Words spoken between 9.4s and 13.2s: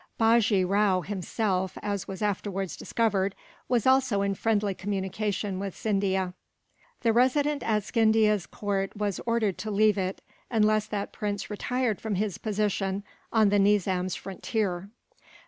to leave it, unless that prince retired from his position